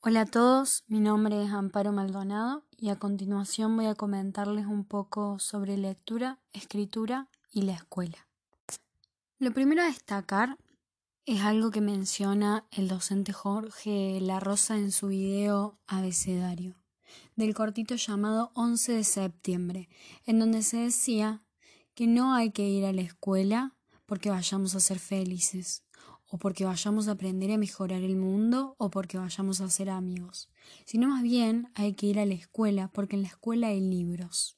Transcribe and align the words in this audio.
Hola 0.00 0.20
a 0.20 0.26
todos, 0.26 0.84
mi 0.86 1.00
nombre 1.00 1.42
es 1.42 1.50
Amparo 1.50 1.90
Maldonado 1.90 2.64
y 2.76 2.90
a 2.90 3.00
continuación 3.00 3.74
voy 3.76 3.86
a 3.86 3.96
comentarles 3.96 4.64
un 4.64 4.84
poco 4.84 5.40
sobre 5.40 5.76
lectura, 5.76 6.38
escritura 6.52 7.26
y 7.50 7.62
la 7.62 7.72
escuela. 7.72 8.28
Lo 9.40 9.52
primero 9.52 9.82
a 9.82 9.86
destacar 9.86 10.56
es 11.26 11.40
algo 11.40 11.72
que 11.72 11.80
menciona 11.80 12.64
el 12.70 12.86
docente 12.86 13.32
Jorge 13.32 14.20
La 14.20 14.38
Rosa 14.38 14.76
en 14.76 14.92
su 14.92 15.08
video 15.08 15.80
abecedario, 15.88 16.76
del 17.34 17.52
cortito 17.52 17.96
llamado 17.96 18.52
11 18.54 18.92
de 18.92 19.04
septiembre, 19.04 19.88
en 20.26 20.38
donde 20.38 20.62
se 20.62 20.76
decía 20.76 21.42
que 21.94 22.06
no 22.06 22.34
hay 22.34 22.52
que 22.52 22.68
ir 22.68 22.84
a 22.84 22.92
la 22.92 23.02
escuela 23.02 23.74
porque 24.06 24.30
vayamos 24.30 24.76
a 24.76 24.80
ser 24.80 25.00
felices, 25.00 25.82
o 26.28 26.38
porque 26.38 26.64
vayamos 26.64 27.08
a 27.08 27.12
aprender 27.12 27.50
a 27.50 27.58
mejorar 27.58 28.02
el 28.02 28.16
mundo, 28.16 28.74
o 28.78 28.90
porque 28.90 29.18
vayamos 29.18 29.60
a 29.60 29.70
ser 29.70 29.90
amigos, 29.90 30.48
sino 30.84 31.08
más 31.08 31.22
bien 31.22 31.70
hay 31.74 31.94
que 31.94 32.06
ir 32.06 32.18
a 32.18 32.26
la 32.26 32.34
escuela 32.34 32.88
porque 32.92 33.16
en 33.16 33.22
la 33.22 33.28
escuela 33.28 33.68
hay 33.68 33.80
libros. 33.80 34.56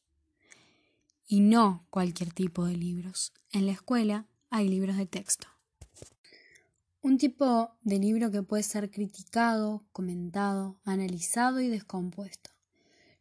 Y 1.26 1.40
no 1.40 1.86
cualquier 1.90 2.32
tipo 2.32 2.64
de 2.64 2.76
libros. 2.76 3.32
En 3.52 3.66
la 3.66 3.72
escuela 3.72 4.26
hay 4.50 4.68
libros 4.68 4.96
de 4.96 5.06
texto. 5.06 5.46
Un 7.02 7.18
tipo 7.18 7.70
de 7.82 7.98
libro 7.98 8.32
que 8.32 8.42
puede 8.42 8.64
ser 8.64 8.90
criticado, 8.90 9.84
comentado, 9.92 10.80
analizado 10.84 11.60
y 11.60 11.68
descompuesto. 11.68 12.50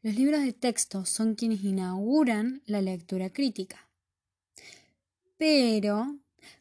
Los 0.01 0.15
libros 0.15 0.41
de 0.41 0.53
texto 0.53 1.05
son 1.05 1.35
quienes 1.35 1.63
inauguran 1.63 2.63
la 2.65 2.81
lectura 2.81 3.29
crítica. 3.29 3.89
Pero 5.37 6.17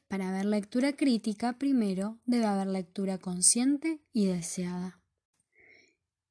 para 0.08 0.30
haber 0.30 0.46
lectura 0.46 0.94
crítica, 0.94 1.52
primero 1.58 2.18
debe 2.24 2.46
haber 2.46 2.66
lectura 2.66 3.18
consciente 3.18 4.00
y 4.12 4.26
deseada. 4.26 5.00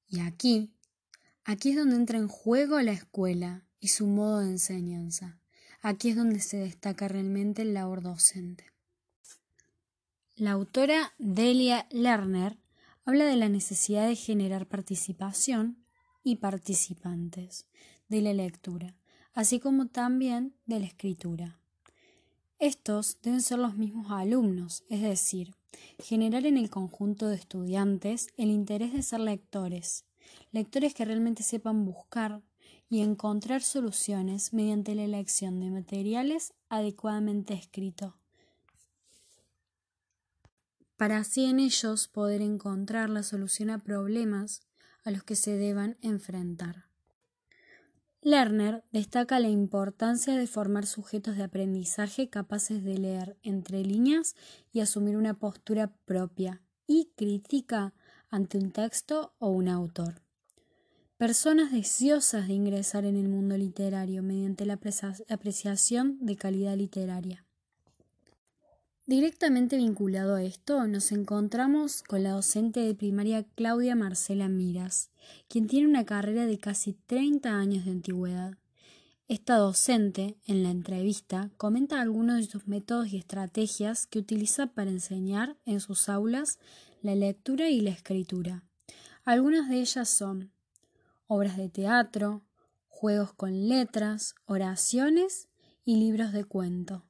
Y 0.09 0.19
aquí, 0.21 0.73
aquí 1.45 1.69
es 1.69 1.77
donde 1.77 1.95
entra 1.95 2.17
en 2.17 2.27
juego 2.27 2.81
la 2.81 2.91
escuela 2.91 3.65
y 3.79 3.89
su 3.89 4.07
modo 4.07 4.39
de 4.39 4.49
enseñanza. 4.49 5.39
Aquí 5.81 6.09
es 6.09 6.15
donde 6.15 6.39
se 6.39 6.57
destaca 6.57 7.07
realmente 7.07 7.61
el 7.61 7.73
labor 7.73 8.01
docente. 8.01 8.65
La 10.35 10.51
autora 10.51 11.13
Delia 11.19 11.87
Lerner 11.91 12.57
habla 13.05 13.25
de 13.25 13.37
la 13.37 13.47
necesidad 13.47 14.07
de 14.07 14.15
generar 14.15 14.67
participación 14.67 15.83
y 16.23 16.37
participantes 16.37 17.67
de 18.07 18.21
la 18.21 18.33
lectura, 18.33 18.95
así 19.33 19.59
como 19.59 19.87
también 19.87 20.55
de 20.65 20.79
la 20.79 20.87
escritura. 20.87 21.59
Estos 22.59 23.19
deben 23.21 23.41
ser 23.41 23.59
los 23.59 23.77
mismos 23.77 24.11
alumnos, 24.11 24.83
es 24.89 25.03
decir, 25.03 25.53
generar 25.99 26.47
en 26.47 26.57
el 26.57 26.71
conjunto 26.71 27.27
de 27.27 27.35
estudiantes 27.35 28.29
el 28.35 28.49
interés 28.49 28.93
de 28.93 29.03
ser 29.03 29.19
lectores, 29.19 30.05
lectores 30.51 30.95
que 30.95 31.05
realmente 31.05 31.43
sepan 31.43 31.85
buscar 31.85 32.41
y 32.89 33.01
encontrar 33.01 33.61
soluciones 33.61 34.53
mediante 34.53 34.95
la 34.95 35.03
elección 35.03 35.59
de 35.59 35.69
materiales 35.69 36.55
adecuadamente 36.67 37.53
escritos, 37.53 38.15
para 40.95 41.17
así 41.17 41.45
en 41.45 41.59
ellos 41.59 42.07
poder 42.07 42.41
encontrar 42.41 43.11
la 43.11 43.21
solución 43.21 43.69
a 43.69 43.83
problemas 43.83 44.61
a 45.03 45.11
los 45.11 45.23
que 45.23 45.35
se 45.35 45.57
deban 45.57 45.97
enfrentar. 46.01 46.86
Lerner 48.21 48.83
destaca 48.91 49.39
la 49.39 49.47
importancia 49.47 50.35
de 50.35 50.47
formar 50.47 50.85
sujetos 50.85 51.37
de 51.37 51.43
aprendizaje 51.43 52.29
capaces 52.29 52.83
de 52.83 52.97
leer 52.97 53.37
entre 53.43 53.83
líneas 53.83 54.35
y 54.71 54.79
asumir 54.79 55.17
una 55.17 55.35
postura 55.35 55.95
propia 56.05 56.61
y 56.87 57.11
crítica 57.15 57.93
ante 58.29 58.57
un 58.57 58.71
texto 58.71 59.33
o 59.39 59.49
un 59.49 59.69
autor. 59.69 60.21
Personas 61.17 61.71
deseosas 61.71 62.47
de 62.47 62.53
ingresar 62.53 63.05
en 63.05 63.15
el 63.15 63.27
mundo 63.27 63.57
literario 63.57 64.21
mediante 64.21 64.65
la 64.65 64.79
apreciación 65.29 66.17
de 66.21 66.35
calidad 66.35 66.75
literaria. 66.75 67.46
Directamente 69.07 69.77
vinculado 69.77 70.35
a 70.35 70.43
esto, 70.43 70.85
nos 70.85 71.13
encontramos 71.13 72.03
con 72.03 72.23
la 72.23 72.31
docente 72.31 72.81
de 72.81 72.93
primaria 72.93 73.45
Claudia 73.55 73.95
Marcela 73.95 74.49
Miras, 74.49 75.11
quien 75.47 75.67
tiene 75.67 75.87
una 75.87 76.05
carrera 76.05 76.45
de 76.45 76.57
casi 76.57 76.91
30 76.91 77.57
años 77.57 77.85
de 77.85 77.91
antigüedad. 77.91 78.57
Esta 79.29 79.55
docente, 79.55 80.35
en 80.45 80.61
la 80.61 80.71
entrevista, 80.71 81.51
comenta 81.55 82.01
algunos 82.01 82.35
de 82.35 82.51
sus 82.51 82.67
métodos 82.67 83.07
y 83.13 83.17
estrategias 83.17 84.07
que 84.07 84.19
utiliza 84.19 84.67
para 84.67 84.91
enseñar 84.91 85.55
en 85.63 85.79
sus 85.79 86.09
aulas 86.09 86.59
la 87.01 87.15
lectura 87.15 87.69
y 87.69 87.79
la 87.79 87.91
escritura. 87.91 88.65
Algunas 89.23 89.69
de 89.69 89.79
ellas 89.79 90.09
son 90.09 90.51
obras 91.27 91.55
de 91.55 91.69
teatro, 91.69 92.41
juegos 92.89 93.31
con 93.31 93.69
letras, 93.69 94.35
oraciones 94.47 95.47
y 95.85 95.95
libros 95.95 96.33
de 96.33 96.43
cuento 96.43 97.06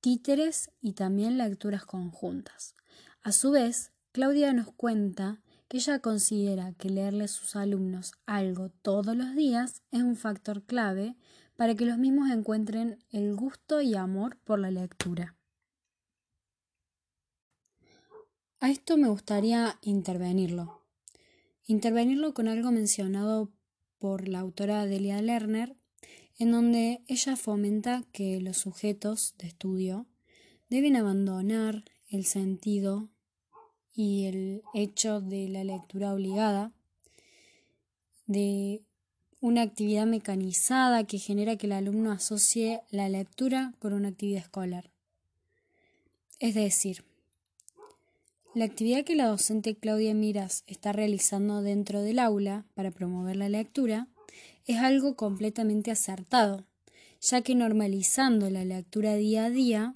títeres 0.00 0.70
y 0.80 0.92
también 0.92 1.38
lecturas 1.38 1.84
conjuntas. 1.84 2.74
A 3.22 3.32
su 3.32 3.50
vez, 3.50 3.92
Claudia 4.12 4.52
nos 4.52 4.72
cuenta 4.72 5.42
que 5.68 5.76
ella 5.76 5.98
considera 6.00 6.72
que 6.72 6.88
leerle 6.88 7.24
a 7.24 7.28
sus 7.28 7.54
alumnos 7.56 8.12
algo 8.26 8.70
todos 8.70 9.14
los 9.16 9.34
días 9.34 9.82
es 9.90 10.02
un 10.02 10.16
factor 10.16 10.62
clave 10.64 11.16
para 11.56 11.74
que 11.74 11.84
los 11.84 11.98
mismos 11.98 12.30
encuentren 12.30 13.04
el 13.10 13.34
gusto 13.34 13.80
y 13.80 13.94
amor 13.94 14.38
por 14.44 14.60
la 14.60 14.70
lectura. 14.70 15.36
A 18.60 18.70
esto 18.70 18.96
me 18.96 19.08
gustaría 19.08 19.78
intervenirlo. 19.82 20.82
Intervenirlo 21.64 22.32
con 22.32 22.48
algo 22.48 22.72
mencionado 22.72 23.52
por 23.98 24.26
la 24.26 24.40
autora 24.40 24.86
Delia 24.86 25.20
Lerner 25.20 25.76
en 26.38 26.52
donde 26.52 27.02
ella 27.08 27.36
fomenta 27.36 28.04
que 28.12 28.40
los 28.40 28.58
sujetos 28.58 29.34
de 29.38 29.48
estudio 29.48 30.06
deben 30.70 30.96
abandonar 30.96 31.84
el 32.08 32.24
sentido 32.24 33.08
y 33.92 34.26
el 34.26 34.62
hecho 34.74 35.20
de 35.20 35.48
la 35.48 35.64
lectura 35.64 36.14
obligada, 36.14 36.72
de 38.26 38.82
una 39.40 39.62
actividad 39.62 40.06
mecanizada 40.06 41.04
que 41.04 41.18
genera 41.18 41.56
que 41.56 41.66
el 41.66 41.72
alumno 41.72 42.12
asocie 42.12 42.82
la 42.90 43.08
lectura 43.08 43.74
con 43.80 43.92
una 43.92 44.08
actividad 44.08 44.42
escolar. 44.42 44.90
Es 46.38 46.54
decir, 46.54 47.04
la 48.54 48.64
actividad 48.64 49.04
que 49.04 49.16
la 49.16 49.26
docente 49.26 49.76
Claudia 49.76 50.14
Miras 50.14 50.62
está 50.66 50.92
realizando 50.92 51.62
dentro 51.62 52.02
del 52.02 52.18
aula 52.18 52.64
para 52.74 52.90
promover 52.90 53.36
la 53.36 53.48
lectura 53.48 54.08
es 54.68 54.78
algo 54.78 55.16
completamente 55.16 55.90
acertado, 55.90 56.64
ya 57.20 57.40
que 57.42 57.56
normalizando 57.56 58.48
la 58.50 58.64
lectura 58.64 59.14
día 59.14 59.46
a 59.46 59.50
día, 59.50 59.94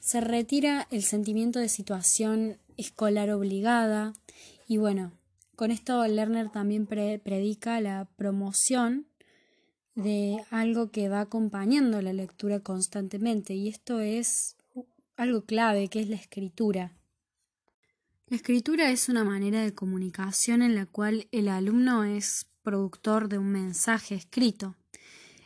se 0.00 0.20
retira 0.20 0.88
el 0.90 1.02
sentimiento 1.02 1.58
de 1.60 1.68
situación 1.68 2.58
escolar 2.76 3.30
obligada 3.30 4.14
y 4.66 4.78
bueno, 4.78 5.12
con 5.54 5.70
esto 5.70 6.06
Lerner 6.06 6.50
también 6.50 6.86
predica 6.86 7.80
la 7.80 8.08
promoción 8.16 9.06
de 9.94 10.38
algo 10.50 10.90
que 10.90 11.08
va 11.08 11.20
acompañando 11.20 12.02
la 12.02 12.12
lectura 12.12 12.60
constantemente 12.60 13.54
y 13.54 13.68
esto 13.68 14.00
es 14.00 14.56
algo 15.16 15.44
clave 15.44 15.88
que 15.88 16.00
es 16.00 16.08
la 16.08 16.16
escritura. 16.16 16.92
La 18.28 18.38
escritura 18.38 18.90
es 18.90 19.08
una 19.08 19.22
manera 19.22 19.62
de 19.62 19.72
comunicación 19.72 20.60
en 20.60 20.74
la 20.74 20.86
cual 20.86 21.28
el 21.30 21.46
alumno 21.46 22.02
es 22.02 22.48
productor 22.62 23.28
de 23.28 23.38
un 23.38 23.52
mensaje 23.52 24.16
escrito. 24.16 24.74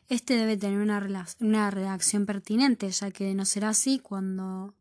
Este 0.09 0.39
debe 0.39 0.57
tener 0.57 0.79
una, 0.79 1.71
redacción 1.71 2.25
pertinente, 2.25 2.91
ya 2.91 3.11
que 3.11 3.25
de 3.25 3.35
no 3.35 3.45
ser 3.45 3.67
así, 3.67 3.99
cuando 3.99 4.75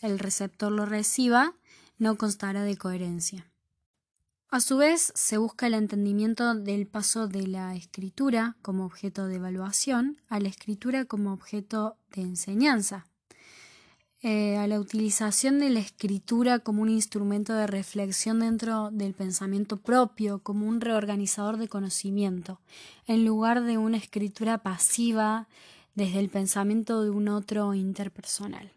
el 0.00 0.18
receptor 0.18 0.72
lo 0.72 0.84
reciba, 0.84 1.54
no 1.96 2.16
constará 2.16 2.64
de 2.64 2.76
coherencia. 2.76 3.48
A 4.48 4.58
su 4.58 4.76
vez, 4.78 5.12
se 5.14 5.38
busca 5.38 5.68
el 5.68 5.74
entendimiento 5.74 6.56
del 6.56 6.88
paso 6.88 7.28
de 7.28 7.46
la 7.46 7.76
escritura 7.76 8.56
como 8.62 8.84
objeto 8.84 9.28
de 9.28 9.36
evaluación 9.36 10.20
a 10.28 10.40
la 10.40 10.48
escritura 10.48 11.04
como 11.04 11.32
objeto 11.32 11.98
de 12.10 12.22
enseñanza. 12.22 13.06
Eh, 14.26 14.56
a 14.56 14.66
la 14.66 14.80
utilización 14.80 15.58
de 15.58 15.68
la 15.68 15.80
escritura 15.80 16.58
como 16.58 16.80
un 16.80 16.88
instrumento 16.88 17.52
de 17.52 17.66
reflexión 17.66 18.40
dentro 18.40 18.90
del 18.90 19.12
pensamiento 19.12 19.76
propio, 19.76 20.38
como 20.38 20.66
un 20.66 20.80
reorganizador 20.80 21.58
de 21.58 21.68
conocimiento, 21.68 22.58
en 23.06 23.26
lugar 23.26 23.64
de 23.64 23.76
una 23.76 23.98
escritura 23.98 24.62
pasiva 24.62 25.46
desde 25.94 26.20
el 26.20 26.30
pensamiento 26.30 27.02
de 27.02 27.10
un 27.10 27.28
otro 27.28 27.74
interpersonal. 27.74 28.72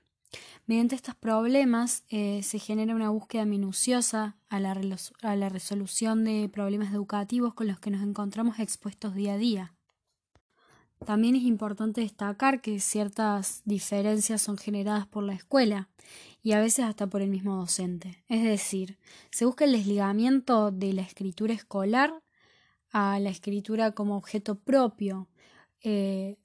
Mediante 0.66 0.96
estos 0.96 1.16
problemas 1.16 2.04
eh, 2.10 2.44
se 2.44 2.60
genera 2.60 2.94
una 2.94 3.10
búsqueda 3.10 3.46
minuciosa 3.46 4.36
a 4.50 4.60
la, 4.60 4.78
a 5.22 5.36
la 5.38 5.48
resolución 5.48 6.26
de 6.26 6.50
problemas 6.52 6.94
educativos 6.94 7.54
con 7.54 7.68
los 7.68 7.80
que 7.80 7.90
nos 7.90 8.02
encontramos 8.02 8.60
expuestos 8.60 9.16
día 9.16 9.36
a 9.36 9.38
día. 9.38 9.77
También 11.06 11.36
es 11.36 11.44
importante 11.44 12.02
destacar 12.02 12.62
que 12.62 12.80
ciertas 12.80 13.62
diferencias 13.66 14.42
son 14.42 14.58
generadas 14.58 15.08
por 15.08 15.24
la 15.24 15.34
escuela 15.34 15.90
y 16.44 16.54
a 16.54 16.60
veces 16.60 16.86
hasta 16.86 17.08
por 17.08 17.22
el 17.22 17.30
mismo 17.30 17.56
docente. 17.56 18.24
Es 18.28 18.44
decir, 18.44 18.98
se 19.32 19.46
busca 19.46 19.66
el 19.66 19.74
desligamiento 19.74 20.72
de 20.72 20.94
la 20.94 21.02
escritura 21.02 21.54
escolar 21.54 22.22
a 22.92 23.20
la 23.20 23.30
escritura 23.30 23.92
como 23.92 24.18
objeto 24.18 24.56
propio. 24.56 25.28
Eh, 25.82 26.38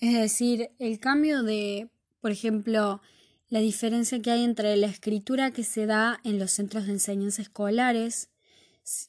es 0.00 0.14
decir, 0.14 0.70
el 0.78 1.00
cambio 1.00 1.42
de, 1.42 1.88
por 2.20 2.30
ejemplo, 2.30 3.00
la 3.48 3.60
diferencia 3.60 4.20
que 4.20 4.30
hay 4.30 4.44
entre 4.44 4.76
la 4.76 4.86
escritura 4.86 5.52
que 5.52 5.64
se 5.64 5.86
da 5.86 6.20
en 6.24 6.38
los 6.38 6.52
centros 6.52 6.86
de 6.86 6.92
enseñanza 6.92 7.42
escolares 7.42 8.30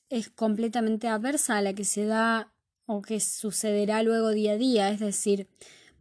es 0.09 0.29
completamente 0.29 1.07
adversa 1.07 1.57
a 1.57 1.61
la 1.61 1.73
que 1.73 1.85
se 1.85 2.05
da 2.05 2.51
o 2.91 3.03
que 3.03 3.19
sucederá 3.19 4.01
luego 4.01 4.31
día 4.31 4.53
a 4.53 4.57
día. 4.57 4.89
Es 4.89 4.99
decir, 4.99 5.47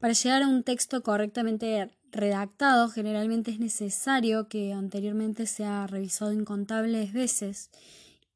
para 0.00 0.14
llegar 0.14 0.43
a 0.43 0.49
un 0.49 0.62
texto 0.62 1.02
correctamente 1.02 1.90
redactado, 2.11 2.88
generalmente 2.88 3.50
es 3.50 3.58
necesario 3.58 4.49
que 4.49 4.73
anteriormente 4.73 5.44
sea 5.44 5.87
revisado 5.87 6.32
incontables 6.32 7.12
veces 7.12 7.69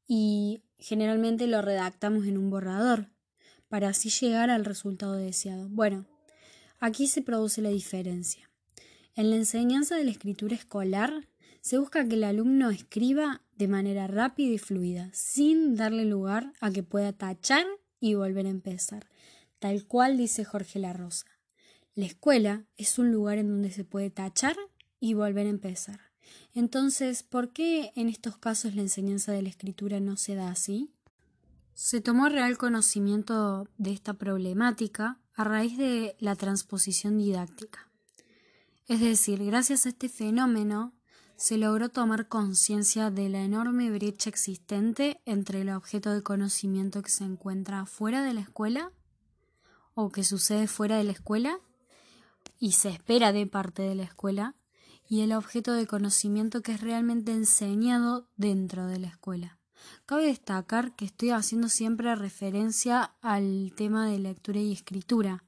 y 0.07 0.61
generalmente 0.77 1.47
lo 1.47 1.63
redactamos 1.63 2.27
en 2.27 2.37
un 2.37 2.51
borrador 2.51 3.09
para 3.69 3.89
así 3.89 4.11
llegar 4.11 4.51
al 4.51 4.65
resultado 4.65 5.13
deseado. 5.13 5.67
Bueno, 5.69 6.05
aquí 6.79 7.07
se 7.07 7.23
produce 7.23 7.59
la 7.63 7.69
diferencia. 7.69 8.51
En 9.15 9.31
la 9.31 9.35
enseñanza 9.35 9.95
de 9.95 10.03
la 10.03 10.11
escritura 10.11 10.55
escolar 10.55 11.27
se 11.61 11.79
busca 11.79 12.07
que 12.07 12.13
el 12.13 12.23
alumno 12.23 12.69
escriba 12.69 13.41
de 13.55 13.67
manera 13.67 14.05
rápida 14.05 14.53
y 14.53 14.59
fluida, 14.59 15.09
sin 15.11 15.75
darle 15.75 16.05
lugar 16.05 16.53
a 16.61 16.69
que 16.69 16.83
pueda 16.83 17.13
tachar 17.13 17.65
y 18.03 18.15
volver 18.15 18.45
a 18.47 18.49
empezar, 18.49 19.07
tal 19.59 19.85
cual 19.85 20.17
dice 20.17 20.43
Jorge 20.43 20.77
La 20.77 20.91
Rosa. 20.91 21.25
La 21.95 22.05
escuela 22.05 22.65
es 22.75 22.99
un 22.99 23.13
lugar 23.13 23.37
en 23.37 23.47
donde 23.47 23.71
se 23.71 23.85
puede 23.85 24.09
tachar 24.09 24.57
y 24.99 25.13
volver 25.13 25.47
a 25.47 25.51
empezar. 25.51 26.01
Entonces, 26.53 27.23
¿por 27.23 27.53
qué 27.53 27.93
en 27.95 28.09
estos 28.09 28.37
casos 28.37 28.75
la 28.75 28.81
enseñanza 28.81 29.31
de 29.31 29.41
la 29.41 29.47
escritura 29.47 30.01
no 30.01 30.17
se 30.17 30.35
da 30.35 30.49
así? 30.49 30.91
Se 31.75 32.01
tomó 32.01 32.27
real 32.27 32.57
conocimiento 32.57 33.69
de 33.77 33.93
esta 33.93 34.15
problemática 34.15 35.21
a 35.33 35.45
raíz 35.45 35.77
de 35.77 36.17
la 36.19 36.35
transposición 36.35 37.17
didáctica. 37.17 37.89
Es 38.89 38.99
decir, 38.99 39.45
gracias 39.45 39.85
a 39.85 39.89
este 39.89 40.09
fenómeno 40.09 40.93
se 41.35 41.57
logró 41.57 41.89
tomar 41.89 42.27
conciencia 42.27 43.09
de 43.11 43.29
la 43.29 43.41
enorme 43.41 43.89
brecha 43.91 44.29
existente 44.29 45.21
entre 45.25 45.61
el 45.61 45.69
objeto 45.69 46.11
de 46.13 46.23
conocimiento 46.23 47.01
que 47.01 47.09
se 47.09 47.23
encuentra 47.23 47.85
fuera 47.85 48.23
de 48.23 48.33
la 48.33 48.41
escuela 48.41 48.91
o 49.95 50.09
que 50.09 50.23
sucede 50.23 50.67
fuera 50.67 50.97
de 50.97 51.03
la 51.03 51.11
escuela 51.11 51.59
y 52.59 52.73
se 52.73 52.89
espera 52.89 53.31
de 53.33 53.45
parte 53.45 53.81
de 53.81 53.95
la 53.95 54.03
escuela 54.03 54.55
y 55.07 55.21
el 55.21 55.33
objeto 55.33 55.73
de 55.73 55.87
conocimiento 55.87 56.61
que 56.61 56.73
es 56.73 56.81
realmente 56.81 57.33
enseñado 57.33 58.27
dentro 58.37 58.87
de 58.87 58.99
la 58.99 59.07
escuela. 59.07 59.59
Cabe 60.05 60.27
destacar 60.27 60.95
que 60.95 61.05
estoy 61.05 61.31
haciendo 61.31 61.67
siempre 61.67 62.15
referencia 62.15 63.15
al 63.21 63.73
tema 63.75 64.07
de 64.07 64.19
lectura 64.19 64.59
y 64.59 64.71
escritura. 64.71 65.43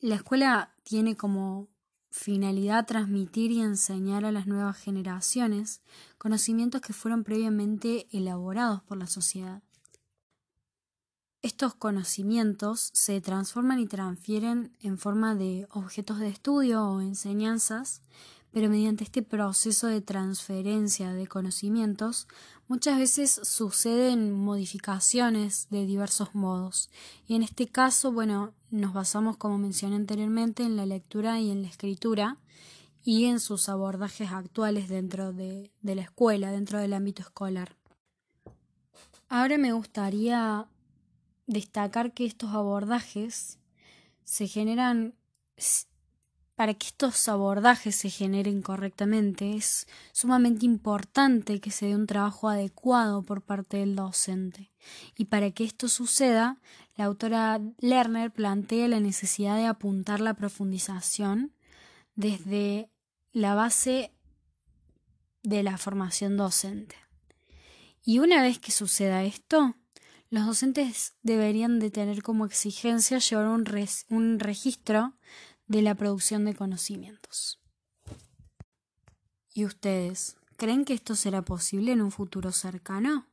La 0.00 0.14
escuela 0.16 0.74
tiene 0.84 1.16
como 1.16 1.68
finalidad 2.16 2.86
transmitir 2.86 3.52
y 3.52 3.60
enseñar 3.60 4.24
a 4.24 4.32
las 4.32 4.46
nuevas 4.46 4.78
generaciones 4.78 5.82
conocimientos 6.18 6.80
que 6.80 6.94
fueron 6.94 7.24
previamente 7.24 8.08
elaborados 8.10 8.82
por 8.82 8.96
la 8.96 9.06
sociedad. 9.06 9.62
Estos 11.42 11.74
conocimientos 11.74 12.90
se 12.94 13.20
transforman 13.20 13.78
y 13.80 13.86
transfieren 13.86 14.76
en 14.80 14.98
forma 14.98 15.34
de 15.34 15.68
objetos 15.70 16.18
de 16.18 16.28
estudio 16.28 16.84
o 16.84 17.00
enseñanzas 17.00 18.02
pero 18.56 18.70
mediante 18.70 19.04
este 19.04 19.20
proceso 19.20 19.86
de 19.86 20.00
transferencia 20.00 21.12
de 21.12 21.26
conocimientos 21.26 22.26
muchas 22.68 22.98
veces 22.98 23.38
suceden 23.42 24.32
modificaciones 24.32 25.66
de 25.68 25.84
diversos 25.84 26.34
modos 26.34 26.88
y 27.26 27.34
en 27.34 27.42
este 27.42 27.66
caso 27.66 28.12
bueno 28.12 28.54
nos 28.70 28.94
basamos 28.94 29.36
como 29.36 29.58
mencioné 29.58 29.96
anteriormente 29.96 30.62
en 30.62 30.74
la 30.74 30.86
lectura 30.86 31.38
y 31.38 31.50
en 31.50 31.60
la 31.60 31.68
escritura 31.68 32.38
y 33.04 33.26
en 33.26 33.40
sus 33.40 33.68
abordajes 33.68 34.32
actuales 34.32 34.88
dentro 34.88 35.34
de, 35.34 35.70
la 35.82 36.00
escuela, 36.00 36.50
dentro 36.50 36.78
del 36.78 36.94
ámbito 36.94 37.20
escolar. 37.20 37.76
Ahora 39.28 39.58
me 39.58 39.74
gustaría 39.74 40.66
destacar 41.46 42.14
que 42.14 42.24
estos 42.24 42.54
abordajes 42.54 43.58
se 44.24 44.48
generan 44.48 45.14
para 46.56 46.72
que 46.72 46.86
estos 46.86 47.28
abordajes 47.28 47.94
se 47.94 48.08
generen 48.08 48.62
correctamente 48.62 49.54
es 49.54 49.86
sumamente 50.12 50.64
importante 50.64 51.60
que 51.60 51.70
se 51.70 51.86
dé 51.86 51.94
un 51.94 52.06
trabajo 52.06 52.48
adecuado 52.48 53.22
por 53.22 53.42
parte 53.42 53.76
del 53.76 53.94
docente. 53.94 54.72
Y 55.18 55.26
para 55.26 55.50
que 55.50 55.64
esto 55.64 55.88
suceda, 55.88 56.58
la 56.96 57.04
autora 57.04 57.60
Lerner 57.78 58.32
plantea 58.32 58.88
la 58.88 59.00
necesidad 59.00 59.56
de 59.56 59.66
apuntar 59.66 60.20
la 60.20 60.32
profundización 60.32 61.52
desde 62.14 62.90
la 63.32 63.54
base 63.54 64.14
de 65.42 65.62
la 65.62 65.76
formación 65.76 66.38
docente. 66.38 66.96
Y 68.02 68.20
una 68.20 68.42
vez 68.42 68.58
que 68.58 68.72
suceda 68.72 69.24
esto, 69.24 69.76
los 70.30 70.46
docentes 70.46 71.16
deberían 71.22 71.80
de 71.80 71.90
tener 71.90 72.22
como 72.22 72.46
exigencia 72.46 73.18
llevar 73.18 73.48
un, 73.48 73.64
un 74.08 74.40
registro 74.40 75.12
de 75.66 75.82
la 75.82 75.94
producción 75.94 76.44
de 76.44 76.54
conocimientos. 76.54 77.60
¿Y 79.52 79.64
ustedes 79.64 80.36
creen 80.56 80.84
que 80.84 80.94
esto 80.94 81.14
será 81.14 81.42
posible 81.42 81.92
en 81.92 82.02
un 82.02 82.12
futuro 82.12 82.52
cercano? 82.52 83.26